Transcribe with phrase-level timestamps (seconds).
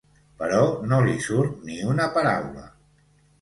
[0.37, 0.61] Però
[0.93, 2.67] no li surt ni una paraula.